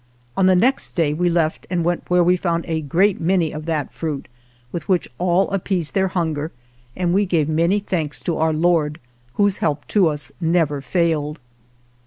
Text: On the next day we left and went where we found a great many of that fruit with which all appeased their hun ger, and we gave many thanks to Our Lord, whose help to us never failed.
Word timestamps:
On 0.35 0.47
the 0.47 0.55
next 0.55 0.93
day 0.93 1.13
we 1.13 1.29
left 1.29 1.67
and 1.69 1.85
went 1.85 2.05
where 2.09 2.23
we 2.23 2.35
found 2.35 2.65
a 2.67 2.81
great 2.81 3.21
many 3.21 3.51
of 3.51 3.67
that 3.67 3.93
fruit 3.93 4.27
with 4.71 4.89
which 4.89 5.07
all 5.19 5.47
appeased 5.51 5.93
their 5.93 6.07
hun 6.07 6.33
ger, 6.33 6.51
and 6.95 7.13
we 7.13 7.23
gave 7.27 7.47
many 7.47 7.77
thanks 7.77 8.19
to 8.21 8.37
Our 8.37 8.51
Lord, 8.51 8.99
whose 9.35 9.57
help 9.57 9.87
to 9.89 10.07
us 10.07 10.31
never 10.41 10.81
failed. 10.81 11.39